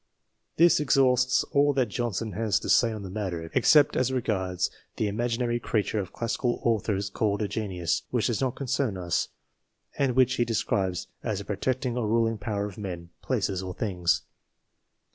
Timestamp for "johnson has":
1.89-2.59